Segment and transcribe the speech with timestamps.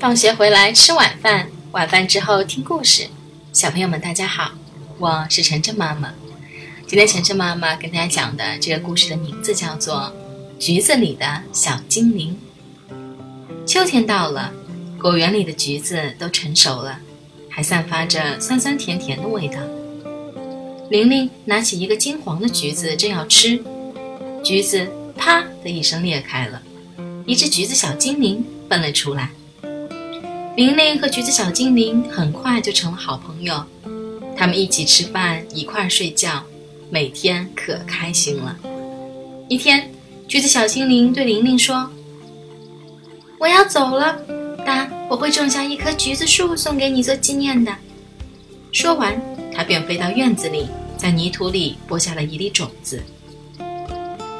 [0.00, 3.08] 放学回来吃晚饭，晚饭之后听故事。
[3.52, 4.52] 小朋友们，大家好，
[4.96, 6.14] 我是晨晨妈妈。
[6.86, 10.12] 今天晨晨妈妈跟大家讲的这个故事的名字叫做
[10.64, 12.38] 《橘子里的小精灵》。
[13.66, 14.52] 秋天到了，
[15.00, 17.00] 果园里的橘子都成熟了，
[17.50, 19.58] 还散发着酸酸甜甜的味道。
[20.90, 23.60] 玲玲拿起一个金黄的橘子，正要吃，
[24.44, 26.62] 橘子啪的一声裂开了，
[27.26, 29.30] 一只橘子小精灵蹦了出来。
[30.58, 33.62] 玲玲和橘子小精灵很快就成了好朋友，
[34.36, 36.42] 他们一起吃饭，一块睡觉，
[36.90, 38.58] 每天可开心了。
[39.48, 39.88] 一天，
[40.26, 41.88] 橘子小精灵对玲玲说
[43.38, 44.20] ：“我要走了，
[44.66, 47.72] 但我会种下一棵橘子树送给你做纪念的。”
[48.72, 49.16] 说完，
[49.54, 50.66] 他便飞到院子里，
[50.96, 53.00] 在泥土里播下了一粒种子。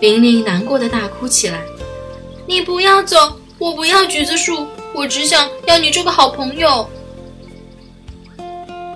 [0.00, 1.60] 玲玲难过的大哭起来
[2.48, 6.88] ：“你不要走，我不要橘子树。”我只想要你做个好朋友。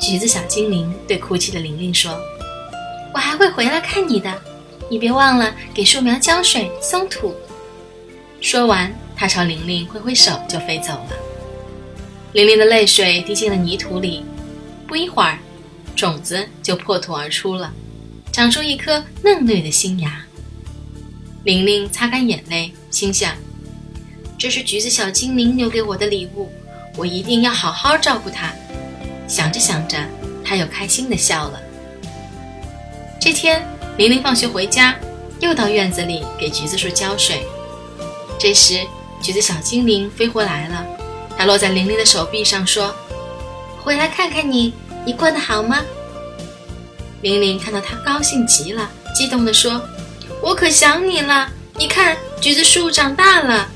[0.00, 2.14] 橘子小精灵对哭泣的玲玲说
[3.14, 4.34] ：“我还会回来看你的，
[4.90, 7.34] 你别忘了给树苗浇水、松土。”
[8.40, 11.10] 说完，他朝玲玲挥挥手就飞走了。
[12.32, 14.24] 玲玲的泪水滴进了泥土里，
[14.86, 15.38] 不一会儿，
[15.96, 17.72] 种子就破土而出了，
[18.30, 20.26] 长出一颗嫩绿的新芽。
[21.44, 23.32] 玲玲擦干眼泪，心想。
[24.44, 26.52] 这是橘子小精灵留给我的礼物，
[26.98, 28.52] 我一定要好好照顾它。
[29.26, 29.96] 想着想着，
[30.44, 31.58] 他又开心地笑了。
[33.18, 34.96] 这天，玲玲放学回家，
[35.40, 37.42] 又到院子里给橘子树浇水。
[38.38, 38.80] 这时，
[39.22, 40.86] 橘子小精灵飞回来了，
[41.38, 42.94] 它落在玲玲的手臂上，说
[43.82, 44.74] ：“回来看看你，
[45.06, 45.80] 你过得好吗？”
[47.22, 49.80] 玲玲看到它，高兴极了，激动地说
[50.44, 51.48] ：“我可想你了！
[51.78, 53.66] 你看，橘子树长大了。”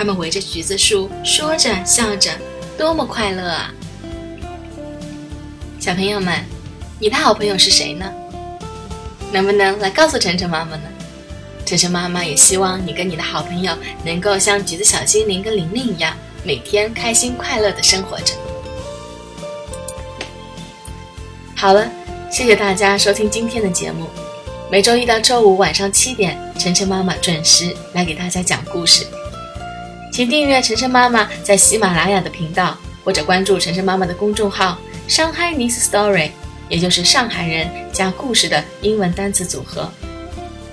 [0.00, 2.30] 他们围着橘子树说着笑着，
[2.78, 3.70] 多么快乐啊！
[5.78, 6.42] 小朋友们，
[6.98, 8.10] 你的好朋友是谁呢？
[9.30, 10.84] 能不能来告诉晨晨妈妈呢？
[11.66, 18.32] 晨晨妈妈也希望你跟你的好朋友能够像橘子小精灵跟玲玲一样，每天开心快乐的生活着。
[21.54, 21.86] 好了，
[22.32, 24.06] 谢谢大家收听今天的节目。
[24.70, 29.06] 每周一到周五晚上七点，晨晨妈妈准时来给大家讲故事。
[30.10, 34.76] 请订阅晨晨妈妈在喜马拉雅的频道，或者关注晨晨妈妈的公众号
[35.08, 36.30] “上海 n i s Story”，
[36.68, 39.90] 也就是上海人加故事的英文单词组合。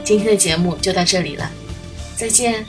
[0.03, 1.49] 今天的节目就到这里了，
[2.15, 2.65] 再见。